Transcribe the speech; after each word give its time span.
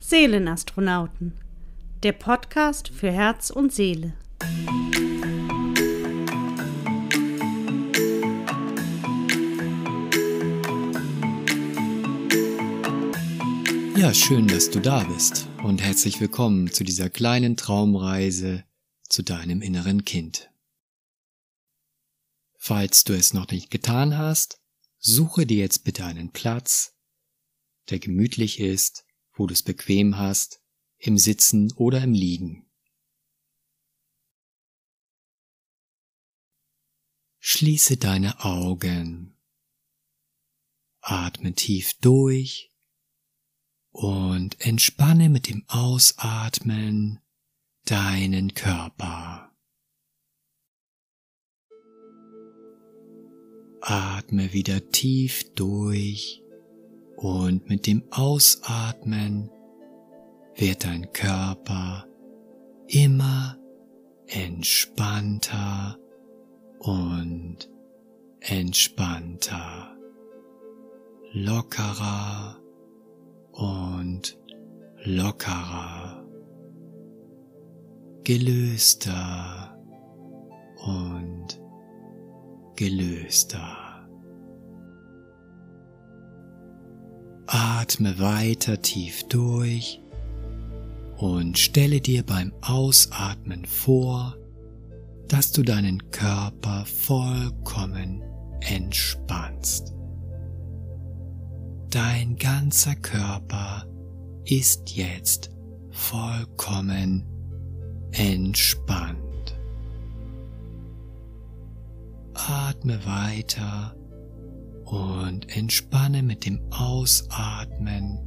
Seelenastronauten, 0.00 1.32
der 2.04 2.12
Podcast 2.12 2.88
für 2.88 3.10
Herz 3.10 3.50
und 3.50 3.72
Seele. 3.72 4.14
Ja, 13.96 14.14
schön, 14.14 14.46
dass 14.46 14.70
du 14.70 14.80
da 14.80 15.02
bist 15.02 15.48
und 15.64 15.82
herzlich 15.82 16.20
willkommen 16.20 16.70
zu 16.70 16.84
dieser 16.84 17.10
kleinen 17.10 17.56
Traumreise 17.56 18.64
zu 19.08 19.22
deinem 19.22 19.60
inneren 19.62 20.04
Kind. 20.04 20.48
Falls 22.56 23.02
du 23.02 23.14
es 23.14 23.34
noch 23.34 23.50
nicht 23.50 23.70
getan 23.70 24.16
hast, 24.16 24.60
suche 24.98 25.44
dir 25.44 25.58
jetzt 25.58 25.82
bitte 25.82 26.04
einen 26.04 26.30
Platz, 26.30 26.94
der 27.90 27.98
gemütlich 27.98 28.60
ist, 28.60 29.04
wo 29.38 29.46
du 29.46 29.52
es 29.52 29.62
bequem 29.62 30.18
hast, 30.18 30.60
im 30.98 31.16
Sitzen 31.16 31.72
oder 31.72 32.02
im 32.02 32.12
Liegen. 32.12 32.66
Schließe 37.38 37.96
deine 37.96 38.44
Augen. 38.44 39.36
Atme 41.00 41.54
tief 41.54 41.94
durch 42.00 42.70
und 43.90 44.60
entspanne 44.60 45.30
mit 45.30 45.48
dem 45.48 45.64
Ausatmen 45.68 47.20
deinen 47.84 48.52
Körper. 48.52 49.56
Atme 53.80 54.52
wieder 54.52 54.90
tief 54.90 55.54
durch 55.54 56.42
und 57.18 57.68
mit 57.68 57.86
dem 57.88 58.04
Ausatmen 58.12 59.50
wird 60.54 60.84
dein 60.84 61.12
Körper 61.12 62.06
immer 62.86 63.56
entspannter 64.26 65.98
und 66.78 67.68
entspannter, 68.40 69.96
lockerer 71.32 72.60
und 73.50 74.38
lockerer, 75.04 76.24
gelöster 78.22 79.76
und 80.86 81.60
gelöster. 82.76 83.87
Atme 87.50 88.18
weiter 88.18 88.82
tief 88.82 89.26
durch 89.28 90.02
und 91.16 91.56
stelle 91.56 92.02
dir 92.02 92.22
beim 92.22 92.52
Ausatmen 92.60 93.64
vor, 93.64 94.36
dass 95.28 95.52
du 95.52 95.62
deinen 95.62 96.10
Körper 96.10 96.84
vollkommen 96.84 98.22
entspannst. 98.60 99.94
Dein 101.88 102.36
ganzer 102.36 102.96
Körper 102.96 103.86
ist 104.44 104.94
jetzt 104.94 105.48
vollkommen 105.90 107.24
entspannt. 108.12 109.58
Atme 112.34 113.06
weiter 113.06 113.96
und 114.90 115.54
entspanne 115.54 116.22
mit 116.22 116.46
dem 116.46 116.60
Ausatmen 116.70 118.18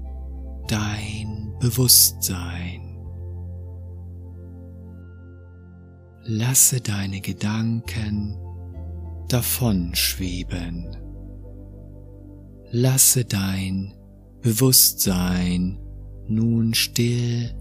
dein 0.67 1.53
Bewusstsein. 1.59 2.99
Lasse 6.23 6.81
deine 6.81 7.19
Gedanken 7.19 8.37
davon 9.27 9.95
schweben. 9.95 10.95
Lasse 12.69 13.25
dein 13.25 13.93
Bewusstsein 14.41 15.79
nun 16.27 16.73
still 16.73 17.53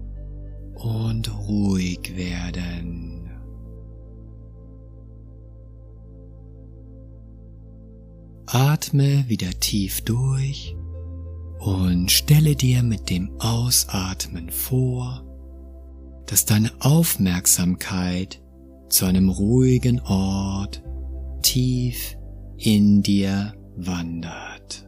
und 0.75 1.33
ruhig 1.47 2.15
werden. 2.15 3.00
Atme 8.53 9.29
wieder 9.29 9.49
tief 9.61 10.01
durch 10.01 10.75
und 11.59 12.11
stelle 12.11 12.57
dir 12.57 12.83
mit 12.83 13.09
dem 13.09 13.39
Ausatmen 13.39 14.49
vor, 14.49 15.23
dass 16.25 16.45
deine 16.45 16.69
Aufmerksamkeit 16.81 18.41
zu 18.89 19.05
einem 19.05 19.29
ruhigen 19.29 20.01
Ort 20.01 20.83
tief 21.41 22.17
in 22.57 23.01
dir 23.01 23.53
wandert. 23.77 24.85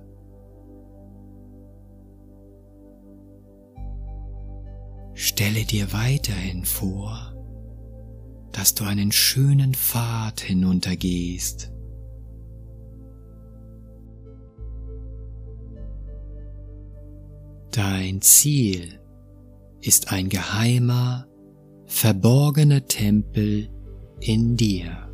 Stelle 5.14 5.64
dir 5.64 5.94
weiterhin 5.94 6.66
vor, 6.66 7.34
dass 8.52 8.76
du 8.76 8.84
einen 8.84 9.14
schönen 9.14 9.74
Pfad 9.74 10.42
hinuntergehst, 10.42 11.73
Dein 17.74 18.22
Ziel 18.22 19.00
ist 19.82 20.12
ein 20.12 20.30
geheimer, 20.30 21.26
verborgener 21.88 22.86
Tempel 22.86 23.68
in 24.20 24.56
dir. 24.56 25.10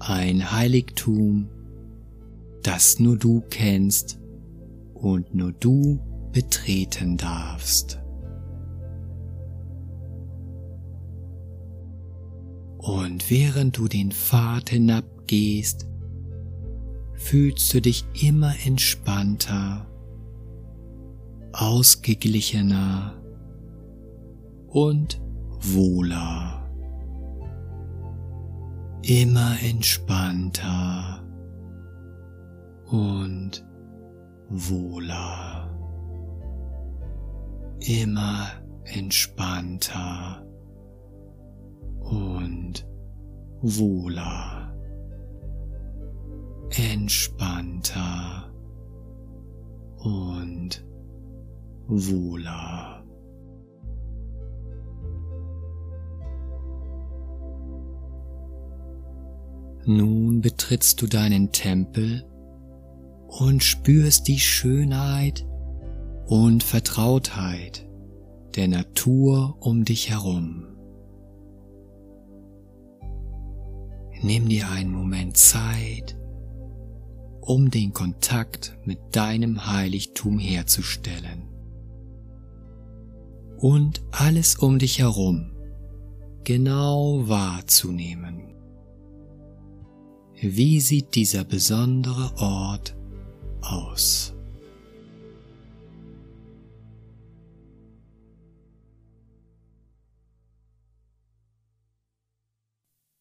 Ein 0.00 0.50
Heiligtum, 0.50 1.50
das 2.64 2.98
nur 2.98 3.16
du 3.16 3.44
kennst 3.48 4.18
und 4.92 5.36
nur 5.36 5.52
du 5.52 6.00
betreten 6.32 7.16
darfst. 7.16 8.00
Und 12.78 13.30
während 13.30 13.76
du 13.76 13.86
den 13.86 14.10
Pfad 14.10 14.70
hinabgehst, 14.70 15.86
fühlst 17.14 17.72
du 17.72 17.80
dich 17.80 18.04
immer 18.20 18.52
entspannter 18.64 19.87
ausgeglichener 21.52 23.14
und 24.68 25.20
wohler, 25.60 26.68
immer 29.02 29.56
entspannter 29.62 31.24
und 32.90 33.64
wohler, 34.48 35.68
immer 37.80 38.48
entspannter 38.84 40.44
und 42.00 42.86
wohler, 43.60 44.74
entspannter 46.70 48.52
und 49.98 50.87
wohler. 51.88 53.02
Nun 59.86 60.42
betrittst 60.42 61.00
du 61.00 61.06
deinen 61.06 61.50
Tempel 61.50 62.24
und 63.26 63.64
spürst 63.64 64.28
die 64.28 64.38
Schönheit 64.38 65.46
und 66.26 66.62
Vertrautheit 66.62 67.88
der 68.54 68.68
Natur 68.68 69.56
um 69.60 69.84
dich 69.84 70.10
herum. 70.10 70.66
Nimm 74.20 74.48
dir 74.48 74.68
einen 74.68 74.92
Moment 74.92 75.38
Zeit, 75.38 76.18
um 77.40 77.70
den 77.70 77.94
Kontakt 77.94 78.76
mit 78.84 78.98
deinem 79.12 79.66
Heiligtum 79.66 80.38
herzustellen 80.38 81.57
und 83.58 84.02
alles 84.10 84.56
um 84.56 84.78
dich 84.78 85.00
herum 85.00 85.50
genau 86.44 87.28
wahrzunehmen. 87.28 88.54
Wie 90.40 90.80
sieht 90.80 91.14
dieser 91.14 91.44
besondere 91.44 92.32
Ort 92.38 92.96
aus? 93.60 94.34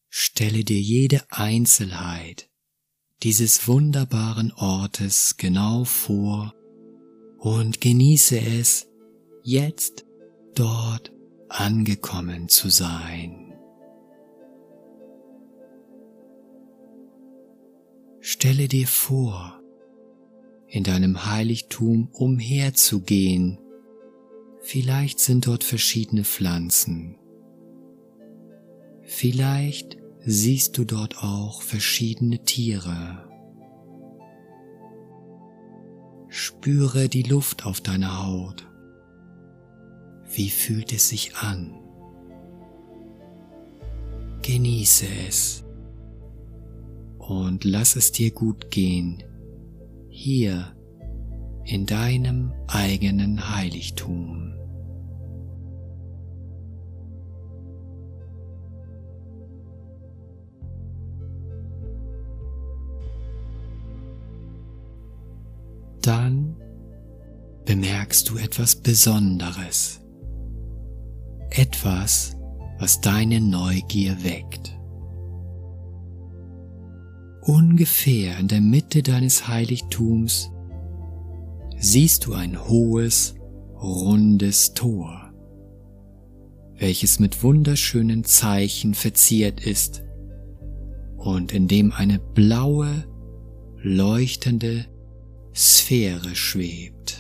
Stelle 0.09 0.63
dir 0.63 0.79
jede 0.79 1.23
Einzelheit 1.29 2.49
dieses 3.23 3.67
wunderbaren 3.67 4.53
Ortes 4.53 5.35
genau 5.37 5.83
vor 5.83 6.53
und 7.39 7.81
genieße 7.81 8.39
es 8.39 8.87
jetzt 9.43 10.06
dort 10.57 11.13
angekommen 11.49 12.49
zu 12.49 12.69
sein. 12.69 13.53
Stelle 18.19 18.67
dir 18.67 18.87
vor, 18.87 19.61
in 20.67 20.83
deinem 20.83 21.25
Heiligtum 21.25 22.09
umherzugehen. 22.11 23.59
Vielleicht 24.59 25.19
sind 25.19 25.47
dort 25.47 25.63
verschiedene 25.63 26.23
Pflanzen. 26.23 27.17
Vielleicht 29.03 29.97
siehst 30.25 30.77
du 30.77 30.83
dort 30.83 31.23
auch 31.23 31.61
verschiedene 31.61 32.43
Tiere. 32.43 33.29
Spüre 36.27 37.07
die 37.07 37.23
Luft 37.23 37.65
auf 37.65 37.79
deiner 37.79 38.25
Haut. 38.25 38.66
Wie 40.29 40.49
fühlt 40.49 40.93
es 40.93 41.09
sich 41.09 41.35
an? 41.35 41.73
Genieße 44.41 45.05
es 45.27 45.63
und 47.17 47.63
lass 47.65 47.95
es 47.95 48.11
dir 48.11 48.31
gut 48.31 48.71
gehen, 48.71 49.23
hier 50.09 50.73
in 51.65 51.85
deinem 51.85 52.53
eigenen 52.67 53.53
Heiligtum. 53.53 54.53
Dann 66.01 66.55
bemerkst 67.65 68.29
du 68.29 68.37
etwas 68.37 68.77
Besonderes, 68.77 69.99
etwas, 71.57 72.37
was 72.77 73.01
deine 73.01 73.41
Neugier 73.41 74.23
weckt. 74.23 74.77
Ungefähr 77.41 78.37
in 78.37 78.47
der 78.47 78.61
Mitte 78.61 79.01
deines 79.01 79.47
Heiligtums 79.47 80.51
siehst 81.77 82.25
du 82.25 82.33
ein 82.33 82.67
hohes, 82.67 83.35
rundes 83.73 84.73
Tor, 84.73 85.33
welches 86.75 87.19
mit 87.19 87.41
wunderschönen 87.41 88.23
Zeichen 88.23 88.93
verziert 88.93 89.65
ist 89.65 90.03
und 91.17 91.53
in 91.53 91.67
dem 91.67 91.91
eine 91.91 92.19
blaue, 92.19 93.05
leuchtende 93.77 94.85
Sphäre 95.55 96.35
schwebt. 96.35 97.16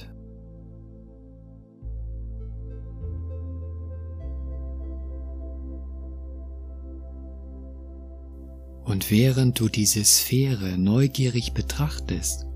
Und 8.87 9.11
während 9.11 9.59
du 9.59 9.67
diese 9.67 10.05
Sphäre 10.05 10.77
neugierig 10.77 11.53
betrachtest, 11.53 12.47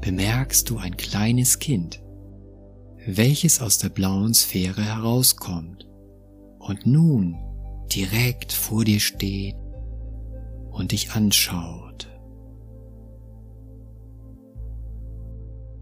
bemerkst 0.00 0.70
du 0.70 0.78
ein 0.78 0.96
kleines 0.96 1.58
Kind, 1.58 2.02
welches 3.06 3.60
aus 3.60 3.76
der 3.76 3.90
blauen 3.90 4.32
Sphäre 4.32 4.82
herauskommt 4.82 5.86
und 6.58 6.86
nun 6.86 7.36
direkt 7.92 8.50
vor 8.50 8.86
dir 8.86 8.98
steht 8.98 9.56
und 10.70 10.92
dich 10.92 11.10
anschaut. 11.10 12.08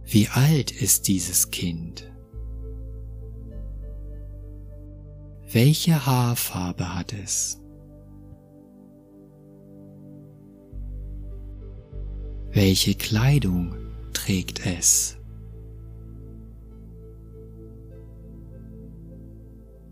Wie 0.04 0.26
alt 0.30 0.72
ist 0.72 1.06
dieses 1.06 1.52
Kind? 1.52 2.10
Welche 5.48 6.06
Haarfarbe 6.06 6.96
hat 6.96 7.12
es? 7.12 7.60
Welche 12.60 12.96
Kleidung 12.96 13.76
trägt 14.12 14.66
es? 14.66 15.16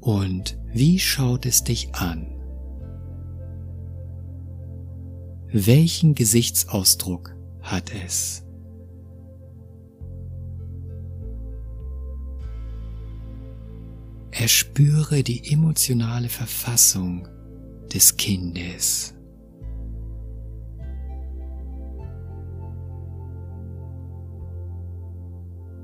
Und 0.00 0.58
wie 0.74 0.98
schaut 0.98 1.46
es 1.46 1.62
dich 1.62 1.94
an? 1.94 2.26
Welchen 5.52 6.16
Gesichtsausdruck 6.16 7.36
hat 7.60 7.92
es? 8.04 8.44
Erspüre 14.32 15.22
die 15.22 15.52
emotionale 15.52 16.28
Verfassung 16.28 17.28
des 17.94 18.16
Kindes. 18.16 19.15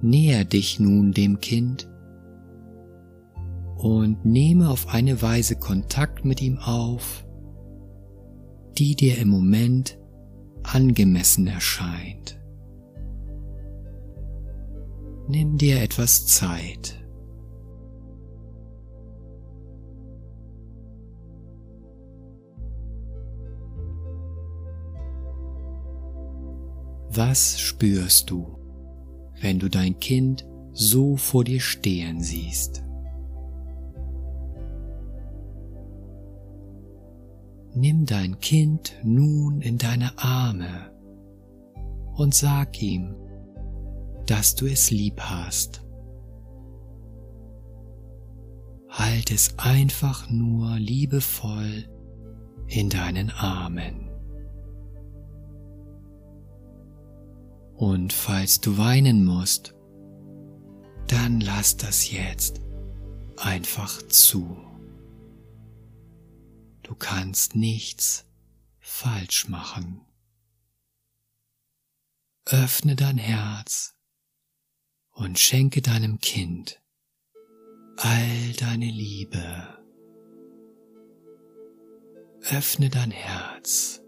Näher 0.03 0.45
dich 0.45 0.81
nun 0.81 1.13
dem 1.13 1.39
Kind 1.39 1.89
und 3.77 4.25
nehme 4.25 4.69
auf 4.69 4.89
eine 4.89 5.23
Weise 5.23 5.57
Kontakt 5.57 6.25
mit 6.25 6.43
ihm 6.43 6.59
auf, 6.59 7.25
die 8.79 8.97
dir 8.97 9.19
im 9.19 9.29
Moment 9.29 9.99
angemessen 10.65 11.47
erscheint. 11.47 12.41
Nimm 15.29 15.57
dir 15.57 15.81
etwas 15.81 16.27
Zeit. 16.27 16.99
Was 27.15 27.61
spürst 27.61 28.31
du, 28.31 28.62
wenn 29.43 29.59
du 29.59 29.69
dein 29.69 29.99
Kind 29.99 30.47
so 30.73 31.17
vor 31.17 31.45
dir 31.45 31.61
stehen 31.61 32.21
siehst? 32.23 32.83
Nimm 37.75 38.07
dein 38.07 38.39
Kind 38.39 38.95
nun 39.03 39.61
in 39.61 39.79
deine 39.79 40.17
Arme 40.19 40.93
und 42.15 42.35
sag 42.35 42.81
ihm, 42.81 43.17
dass 44.27 44.55
du 44.55 44.67
es 44.67 44.91
lieb 44.91 45.21
hast. 45.21 45.85
Halt 48.89 49.31
es 49.31 49.59
einfach 49.59 50.31
nur 50.31 50.77
liebevoll 50.77 51.89
in 52.69 52.91
deinen 52.91 53.31
Armen. 53.31 54.12
Und 57.83 58.13
falls 58.13 58.61
du 58.61 58.79
weinen 58.79 59.25
musst, 59.25 59.75
dann 61.09 61.41
lass 61.41 61.77
das 61.77 62.13
jetzt 62.13 62.61
einfach 63.37 64.01
zu. 64.03 64.57
Du 66.85 66.95
kannst 66.95 67.57
nichts 67.57 68.25
falsch 68.79 69.49
machen. 69.49 70.01
Öffne 72.45 72.95
dein 72.95 73.19
Herz 73.19 73.97
und 75.11 75.41
schenke 75.41 75.83
deinem 75.83 76.21
Kind 76.21 76.81
all 77.97 78.53
deine 78.61 78.87
Liebe. 78.87 79.85
Öffne 82.43 82.91
dein 82.91 83.11
Herz 83.11 84.01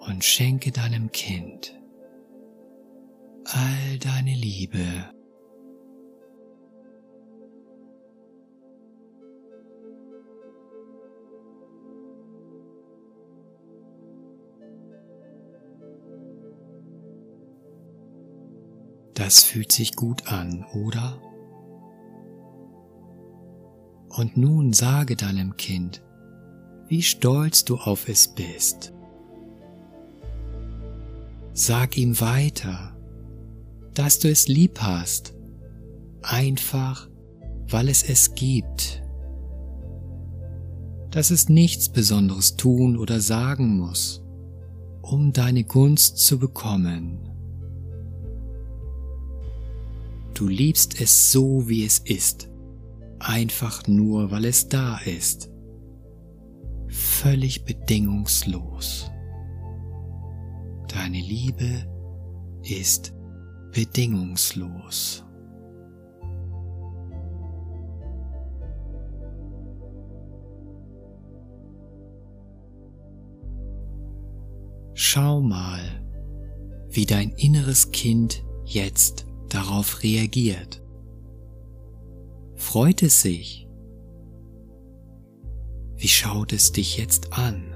und 0.00 0.22
schenke 0.22 0.72
deinem 0.72 1.10
Kind 1.10 1.77
all 3.54 3.98
deine 3.98 4.34
Liebe. 4.34 4.84
Das 19.14 19.42
fühlt 19.42 19.72
sich 19.72 19.96
gut 19.96 20.28
an, 20.28 20.64
oder? 20.74 21.20
Und 24.08 24.36
nun 24.36 24.72
sage 24.72 25.16
deinem 25.16 25.56
Kind, 25.56 26.02
wie 26.86 27.02
stolz 27.02 27.64
du 27.64 27.76
auf 27.76 28.08
es 28.08 28.28
bist. 28.28 28.92
Sag 31.52 31.96
ihm 31.96 32.20
weiter, 32.20 32.87
dass 33.98 34.20
du 34.20 34.30
es 34.30 34.46
lieb 34.46 34.80
hast, 34.80 35.34
einfach 36.22 37.08
weil 37.68 37.88
es 37.88 38.08
es 38.08 38.34
gibt, 38.34 39.02
dass 41.10 41.32
es 41.32 41.48
nichts 41.48 41.88
Besonderes 41.88 42.54
tun 42.56 42.96
oder 42.96 43.20
sagen 43.20 43.76
muss, 43.76 44.24
um 45.02 45.32
deine 45.32 45.64
Gunst 45.64 46.18
zu 46.18 46.38
bekommen. 46.38 47.28
Du 50.32 50.46
liebst 50.46 51.00
es 51.00 51.32
so, 51.32 51.68
wie 51.68 51.84
es 51.84 51.98
ist, 51.98 52.48
einfach 53.18 53.88
nur, 53.88 54.30
weil 54.30 54.44
es 54.44 54.68
da 54.68 54.98
ist, 54.98 55.50
völlig 56.86 57.64
bedingungslos. 57.64 59.10
Deine 60.86 61.18
Liebe 61.18 61.84
ist 62.62 63.17
bedingungslos. 63.72 65.24
Schau 74.94 75.40
mal, 75.40 75.80
wie 76.90 77.06
dein 77.06 77.30
inneres 77.30 77.92
Kind 77.92 78.44
jetzt 78.64 79.26
darauf 79.48 80.02
reagiert. 80.02 80.82
Freut 82.56 83.02
es 83.02 83.22
sich? 83.22 83.68
Wie 85.96 86.08
schaut 86.08 86.52
es 86.52 86.72
dich 86.72 86.98
jetzt 86.98 87.32
an? 87.32 87.74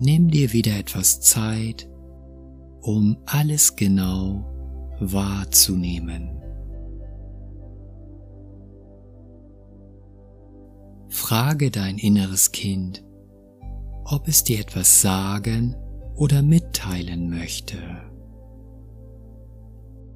Nimm 0.00 0.30
dir 0.30 0.52
wieder 0.52 0.78
etwas 0.78 1.20
Zeit, 1.20 1.87
um 2.82 3.18
alles 3.26 3.76
genau 3.76 4.44
wahrzunehmen. 5.00 6.38
Frage 11.08 11.70
dein 11.70 11.98
inneres 11.98 12.52
Kind, 12.52 13.04
ob 14.04 14.28
es 14.28 14.44
dir 14.44 14.60
etwas 14.60 15.02
sagen 15.02 15.76
oder 16.14 16.42
mitteilen 16.42 17.30
möchte. 17.30 17.76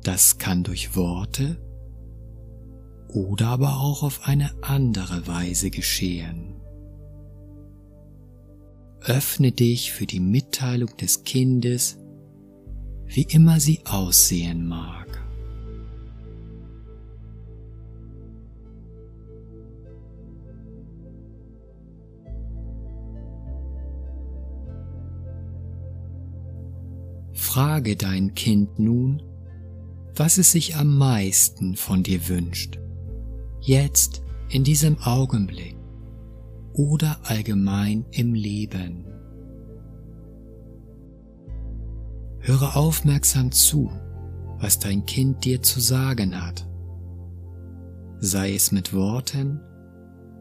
Das 0.03 0.39
kann 0.39 0.65
durch 0.65 0.97
Worte 0.97 1.57
oder 3.09 3.49
aber 3.49 3.81
auch 3.81 4.03
auf 4.03 4.27
eine 4.27 4.51
andere 4.63 5.27
Weise 5.27 5.71
geschehen. 5.71 6.57
Öffne 9.01 9.53
dich 9.53 9.93
für 9.93 10.07
die 10.07 10.21
Mitteilung 10.21 10.97
des 10.97 11.25
Kindes, 11.25 11.99
wie 13.15 13.23
immer 13.23 13.61
sie 13.61 13.81
aussehen 13.85 14.67
mag. 14.67 15.07
Frage 27.35 27.97
dein 27.97 28.35
Kind 28.35 28.79
nun, 28.79 29.23
was 30.15 30.39
es 30.39 30.53
sich 30.53 30.77
am 30.77 30.97
meisten 30.97 31.77
von 31.77 32.03
dir 32.03 32.29
wünscht, 32.29 32.79
jetzt 33.61 34.23
in 34.49 34.65
diesem 34.65 34.99
Augenblick 35.01 35.77
oder 36.73 37.21
allgemein 37.25 38.07
im 38.11 38.33
Leben. 38.33 39.05
Höre 42.45 42.77
aufmerksam 42.77 43.53
zu, 43.53 43.93
was 44.59 44.81
dein 44.81 45.07
Kind 45.07 45.45
dir 45.45 45.63
zu 45.63 45.79
sagen 45.79 46.45
hat, 46.45 46.69
sei 48.19 48.53
es 48.55 48.73
mit 48.73 48.93
Worten 48.93 49.61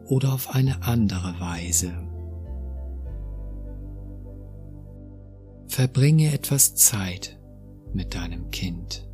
oder 0.06 0.32
auf 0.32 0.52
eine 0.52 0.82
andere 0.82 1.38
Weise. 1.38 1.92
Verbringe 5.68 6.32
etwas 6.32 6.74
Zeit 6.74 7.40
mit 7.92 8.16
deinem 8.16 8.50
Kind. 8.50 9.08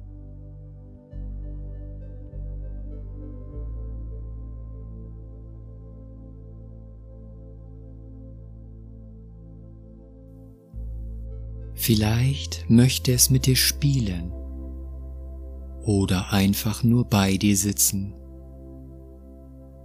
Vielleicht 11.88 12.68
möchte 12.68 13.14
es 13.14 13.30
mit 13.30 13.46
dir 13.46 13.56
spielen 13.56 14.30
oder 15.80 16.34
einfach 16.34 16.84
nur 16.84 17.06
bei 17.06 17.38
dir 17.38 17.56
sitzen 17.56 18.12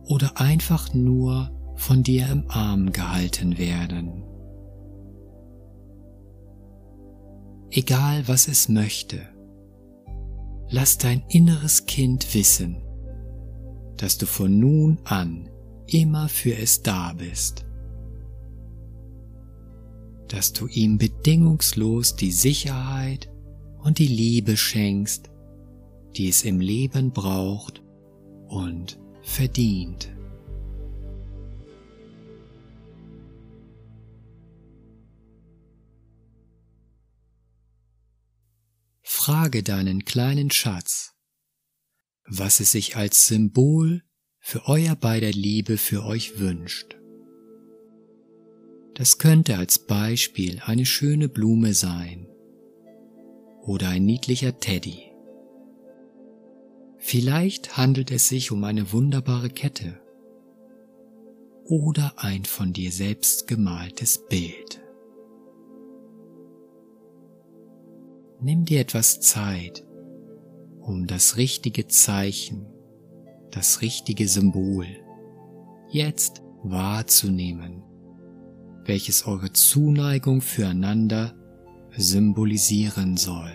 oder 0.10 0.34
einfach 0.36 0.94
nur 0.94 1.50
von 1.76 2.04
dir 2.04 2.28
im 2.28 2.44
Arm 2.50 2.92
gehalten 2.92 3.58
werden. 3.58 4.26
Egal 7.72 8.28
was 8.28 8.50
es 8.50 8.68
möchte, 8.68 9.22
lass 10.68 10.98
dein 10.98 11.24
inneres 11.30 11.86
Kind 11.86 12.36
wissen, 12.36 12.84
dass 13.96 14.18
du 14.18 14.26
von 14.26 14.60
nun 14.60 15.00
an 15.06 15.48
immer 15.88 16.28
für 16.28 16.54
es 16.54 16.84
da 16.84 17.14
bist 17.14 17.66
dass 20.34 20.52
du 20.52 20.66
ihm 20.66 20.98
bedingungslos 20.98 22.16
die 22.16 22.32
Sicherheit 22.32 23.30
und 23.84 24.00
die 24.00 24.08
Liebe 24.08 24.58
schenkst, 24.58 25.30
die 26.16 26.28
es 26.28 26.44
im 26.44 26.60
Leben 26.60 27.12
braucht 27.12 27.84
und 28.48 29.00
verdient. 29.22 30.10
Frage 39.04 39.62
deinen 39.62 40.04
kleinen 40.04 40.50
Schatz, 40.50 41.14
was 42.26 42.60
es 42.60 42.72
sich 42.72 42.96
als 42.96 43.28
Symbol 43.28 44.02
für 44.40 44.68
euer 44.68 44.96
beider 44.96 45.32
Liebe 45.32 45.78
für 45.78 46.04
euch 46.04 46.40
wünscht. 46.40 46.98
Das 48.96 49.18
könnte 49.18 49.58
als 49.58 49.80
Beispiel 49.80 50.62
eine 50.64 50.86
schöne 50.86 51.28
Blume 51.28 51.74
sein 51.74 52.28
oder 53.62 53.90
ein 53.90 54.06
niedlicher 54.06 54.60
Teddy. 54.60 55.12
Vielleicht 56.98 57.76
handelt 57.76 58.12
es 58.12 58.30
sich 58.30 58.52
um 58.52 58.64
eine 58.64 58.92
wunderbare 58.92 59.50
Kette 59.50 60.00
oder 61.66 62.14
ein 62.18 62.46
von 62.46 62.72
dir 62.72 62.92
selbst 62.92 63.48
gemaltes 63.48 64.28
Bild. 64.28 64.82
Nimm 68.42 68.66
dir 68.66 68.80
etwas 68.80 69.22
Zeit, 69.22 69.86
um 70.82 71.08
das 71.08 71.38
richtige 71.38 71.88
Zeichen, 71.88 72.68
das 73.50 73.82
richtige 73.82 74.28
Symbol 74.28 74.86
jetzt 75.90 76.44
wahrzunehmen 76.64 77.84
welches 78.86 79.26
eure 79.26 79.52
Zuneigung 79.54 80.42
füreinander 80.42 81.34
symbolisieren 81.96 83.18
soll. 83.18 83.52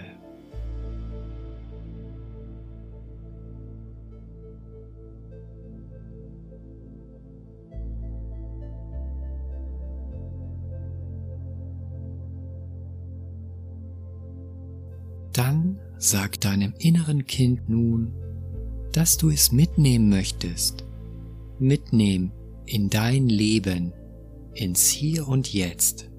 Dann 15.32 15.78
sag 15.99 16.40
deinem 16.40 16.75
inneren 16.78 17.25
Kind 17.25 17.68
nun, 17.68 18.12
dass 18.92 19.16
du 19.18 19.30
es 19.30 19.52
mitnehmen 19.52 20.08
möchtest, 20.08 20.85
mitnehmen 21.61 22.32
in 22.66 22.90
dein 22.90 23.28
Leben, 23.28 23.92
ins 24.58 24.88
Hier 24.88 25.28
und 25.28 25.52
Jetzt. 25.52 26.10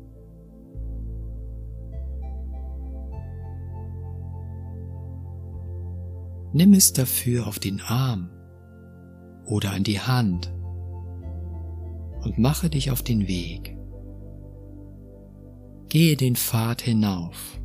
Nimm 6.54 6.74
es 6.74 6.94
dafür 6.94 7.48
auf 7.48 7.60
den 7.60 7.82
Arm 7.82 8.30
oder 9.46 9.72
an 9.72 9.84
die 9.84 10.00
Hand 10.00 10.54
und 12.24 12.40
mache 12.40 12.70
dich 12.70 12.92
auf 12.92 13.04
den 13.04 13.28
Weg. 13.28 13.78
Gehe 15.90 16.16
den 16.16 16.36
Pfad 16.36 16.82
hinauf, 16.82 17.60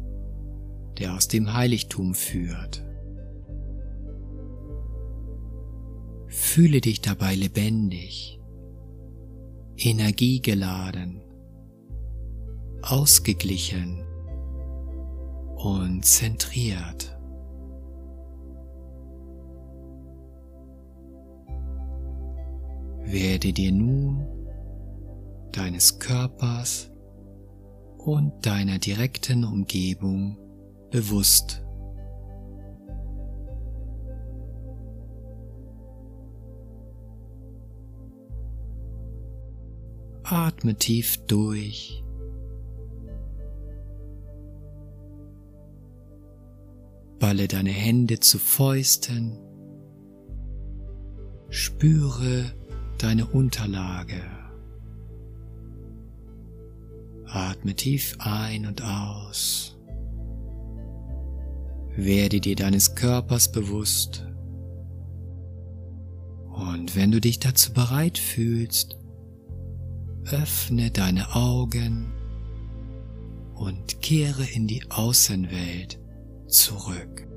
der 0.98 1.14
aus 1.14 1.28
dem 1.28 1.54
Heiligtum 1.54 2.14
führt. 2.14 2.84
Fühle 6.26 6.80
dich 6.80 7.00
dabei 7.00 7.34
lebendig 7.34 8.33
energiegeladen, 9.84 11.20
ausgeglichen 12.82 14.04
und 15.56 16.04
zentriert. 16.04 17.18
Werde 23.02 23.52
dir 23.52 23.72
nun 23.72 24.26
deines 25.52 25.98
Körpers 25.98 26.90
und 27.98 28.32
deiner 28.44 28.78
direkten 28.78 29.44
Umgebung 29.44 30.38
bewusst 30.90 31.63
Atme 40.24 40.74
tief 40.74 41.18
durch. 41.26 42.02
Balle 47.18 47.46
deine 47.46 47.70
Hände 47.70 48.20
zu 48.20 48.38
Fäusten. 48.38 49.38
Spüre 51.50 52.52
deine 52.96 53.26
Unterlage. 53.26 54.22
Atme 57.26 57.74
tief 57.74 58.16
ein 58.18 58.66
und 58.66 58.82
aus. 58.82 59.76
Werde 61.96 62.40
dir 62.40 62.56
deines 62.56 62.94
Körpers 62.94 63.52
bewusst. 63.52 64.26
Und 66.48 66.96
wenn 66.96 67.10
du 67.10 67.20
dich 67.20 67.40
dazu 67.40 67.74
bereit 67.74 68.16
fühlst, 68.16 68.96
öffne 70.30 70.90
deine 70.90 71.34
Augen 71.34 72.12
und 73.54 74.00
kehre 74.00 74.44
in 74.44 74.66
die 74.66 74.82
Außenwelt 74.90 76.00
zurück. 76.46 77.28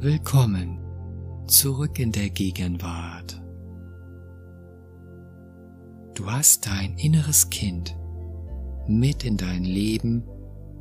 Willkommen 0.00 0.78
zurück 1.46 1.98
in 1.98 2.12
der 2.12 2.30
Gegenwart. 2.30 3.40
Du 6.14 6.30
hast 6.30 6.66
dein 6.66 6.96
inneres 6.96 7.50
Kind 7.50 7.96
mit 8.86 9.24
in 9.24 9.36
dein 9.36 9.64
Leben 9.64 10.24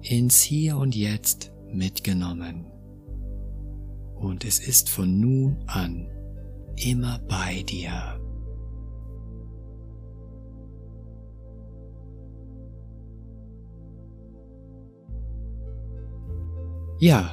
ins 0.02 0.42
Hier 0.42 0.78
und 0.78 0.96
Jetzt 0.96 1.52
mitgenommen. 1.72 2.66
Und 4.16 4.46
es 4.46 4.60
ist 4.60 4.90
von 4.90 5.20
nun 5.20 5.58
an 5.68 6.08
immer 6.76 7.20
bei 7.28 7.64
dir. 7.64 8.20
Ja, 17.00 17.32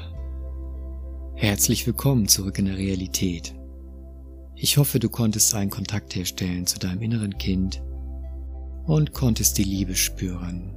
herzlich 1.37 1.87
willkommen 1.87 2.27
zurück 2.27 2.59
in 2.59 2.65
der 2.65 2.77
Realität. 2.77 3.55
Ich 4.57 4.79
hoffe, 4.79 4.99
du 4.99 5.09
konntest 5.09 5.55
einen 5.55 5.71
Kontakt 5.71 6.17
herstellen 6.17 6.67
zu 6.67 6.79
deinem 6.79 7.03
inneren 7.03 7.39
Kind 7.39 7.83
und 8.85 9.13
konntest 9.13 9.59
die 9.59 9.65
Liebe 9.65 9.95
spüren, 9.95 10.75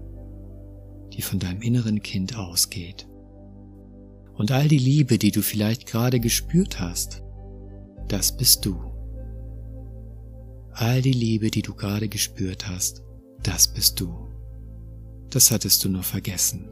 die 1.12 1.24
von 1.24 1.40
deinem 1.40 1.64
inneren 1.64 2.04
Kind 2.04 2.38
ausgeht. 2.38 3.08
Und 4.36 4.52
all 4.52 4.68
die 4.68 4.78
Liebe, 4.78 5.18
die 5.18 5.32
du 5.32 5.42
vielleicht 5.42 5.88
gerade 5.88 6.20
gespürt 6.20 6.80
hast, 6.80 7.23
das 8.08 8.36
bist 8.36 8.66
du. 8.66 8.94
All 10.72 11.02
die 11.02 11.14
Liebe, 11.14 11.52
die 11.52 11.62
du 11.62 11.76
gerade 11.76 12.10
gespürt 12.10 12.68
hast, 12.68 13.04
das 13.44 13.68
bist 13.74 14.00
du. 14.00 14.28
Das 15.30 15.52
hattest 15.52 15.84
du 15.84 15.90
nur 15.90 16.04
vergessen. 16.04 16.68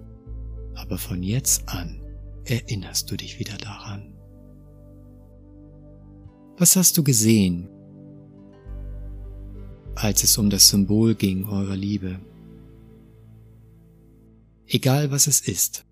Aber 0.76 0.98
von 0.98 1.22
jetzt 1.22 1.68
an 1.70 2.02
erinnerst 2.46 3.12
du 3.12 3.18
dich 3.18 3.40
wieder 3.40 3.58
daran. 3.58 4.18
Was 6.58 6.76
hast 6.76 6.98
du 6.98 7.04
gesehen, 7.04 7.70
als 9.96 10.24
es 10.24 10.38
um 10.38 10.50
das 10.50 10.70
Symbol 10.70 11.16
ging 11.16 11.46
eurer 11.46 11.76
Liebe? 11.76 12.20
Egal 14.66 15.12
was 15.12 15.28
es 15.28 15.42
ist. 15.42 15.86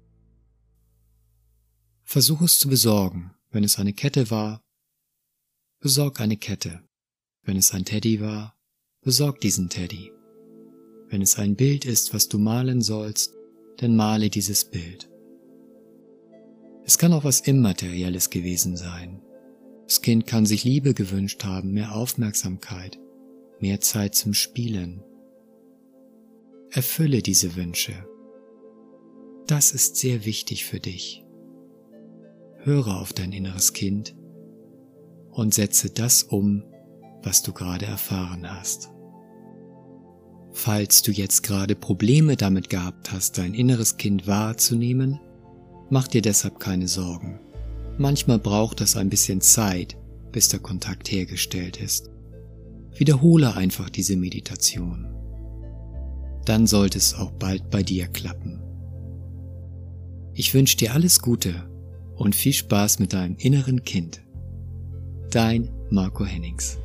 Versuch 2.04 2.42
es 2.42 2.58
zu 2.58 2.70
besorgen, 2.70 3.32
wenn 3.52 3.64
es 3.64 3.78
eine 3.78 3.94
Kette 3.94 4.32
war 4.32 4.64
besorg 5.82 6.20
eine 6.20 6.36
Kette. 6.36 6.82
Wenn 7.44 7.56
es 7.56 7.74
ein 7.74 7.86
Teddy 7.86 8.20
war, 8.20 8.54
besorg 9.02 9.40
diesen 9.40 9.70
Teddy. 9.70 10.12
Wenn 11.08 11.22
es 11.22 11.40
ein 11.40 11.56
Bild 11.56 11.86
ist, 11.86 12.14
was 12.14 12.28
du 12.28 12.38
malen 12.38 12.82
sollst, 12.82 13.34
dann 13.78 13.96
male 13.96 14.30
dieses 14.30 14.66
Bild. 14.66 15.10
Es 16.84 16.98
kann 16.98 17.14
auch 17.14 17.24
was 17.24 17.40
Immaterielles 17.40 18.30
gewesen 18.30 18.76
sein. 18.76 19.22
Das 19.86 20.02
Kind 20.02 20.28
kann 20.28 20.46
sich 20.46 20.66
Liebe 20.66 20.94
gewünscht 20.94 21.46
haben, 21.46 21.72
mehr 21.72 21.96
Aufmerksamkeit, 21.96 23.00
mehr 23.60 23.80
Zeit 23.80 24.16
zum 24.16 24.34
Spielen. 24.34 25.02
Erfülle 26.72 27.22
diese 27.22 27.56
Wünsche. 27.56 27.94
Das 29.48 29.72
ist 29.72 29.96
sehr 29.96 30.26
wichtig 30.26 30.66
für 30.66 30.80
dich. 30.80 31.24
Höre 32.58 33.00
auf 33.00 33.14
dein 33.14 33.32
inneres 33.32 33.74
Kind 33.74 34.14
und 35.40 35.54
setze 35.54 35.90
das 35.90 36.24
um, 36.24 36.64
was 37.24 37.42
du 37.44 37.54
gerade 37.54 37.86
erfahren 37.86 38.46
hast. 38.50 38.90
Falls 40.52 41.02
du 41.02 41.12
jetzt 41.12 41.44
gerade 41.44 41.76
Probleme 41.76 42.36
damit 42.36 42.70
gehabt 42.70 43.14
hast, 43.14 43.38
dein 43.38 43.54
inneres 43.54 43.96
Kind 43.96 44.28
wahrzunehmen, 44.28 45.20
mach 45.90 46.10
dir 46.10 46.22
deshalb 46.22 46.60
keine 46.60 46.90
Sorgen. 46.90 47.40
Manchmal 47.98 48.40
braucht 48.40 48.82
das 48.82 48.98
ein 48.98 49.10
bisschen 49.10 49.40
Zeit, 49.40 49.98
bis 50.34 50.50
der 50.50 50.60
Kontakt 50.60 51.10
hergestellt 51.10 51.78
ist. 51.78 52.10
Wiederhole 52.98 53.56
einfach 53.56 53.90
diese 53.90 54.18
Meditation. 54.18 55.08
Dann 56.44 56.68
sollte 56.68 56.98
es 56.98 57.14
auch 57.14 57.32
bald 57.32 57.70
bei 57.70 57.82
dir 57.82 58.08
klappen. 58.08 58.62
Ich 60.34 60.54
wünsche 60.54 60.76
dir 60.76 60.94
alles 60.94 61.22
Gute 61.22 61.70
und 62.18 62.36
viel 62.36 62.54
Spaß 62.54 63.00
mit 63.00 63.14
deinem 63.14 63.38
inneren 63.38 63.84
Kind. 63.86 64.22
Dein 65.30 65.70
Marco 65.92 66.26
Hennings. 66.26 66.80